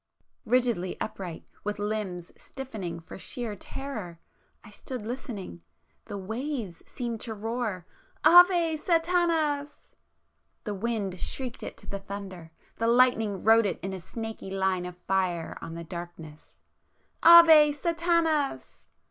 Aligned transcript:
Rigidly 0.47 0.99
upright, 0.99 1.43
with 1.63 1.77
limbs 1.77 2.31
stiffening 2.35 2.99
for 3.01 3.19
sheer 3.19 3.55
terror, 3.55 4.17
I 4.63 4.71
stood 4.71 5.03
listening,—the 5.05 6.17
waves 6.17 6.81
seemed 6.87 7.19
to 7.19 7.35
roar 7.35 7.85
"Ave 8.25 8.77
Sathanas!"—the 8.77 10.73
wind 10.73 11.19
shrieked 11.19 11.61
it 11.61 11.77
to 11.77 11.85
the 11.87 11.99
thunder,—the 11.99 12.87
lightning 12.87 13.43
wrote 13.43 13.67
it 13.67 13.79
in 13.83 13.93
a 13.93 13.99
snaky 13.99 14.49
line 14.49 14.87
of 14.87 14.97
fire 14.97 15.55
on 15.61 15.75
the 15.75 15.83
darkness 15.83 16.57
"Ave 17.21 17.71
Sathanas!" 17.73 18.79